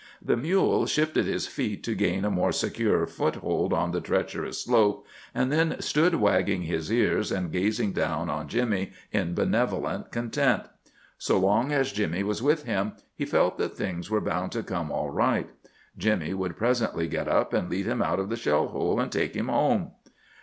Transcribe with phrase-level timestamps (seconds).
[0.19, 5.05] The mule shifted his feet to gain a more secure foothold on the treacherous slope,
[5.35, 10.63] and then stood wagging his ears and gazing down on Jimmy in benevolent content.
[11.19, 14.91] So long as Jimmy was with him, he felt that things were bound to come
[14.91, 15.51] all right.
[15.95, 19.35] Jimmy would presently get up and lead him out of the shell hole, and take
[19.35, 19.91] him home.